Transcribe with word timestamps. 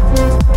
Bye. 0.00 0.49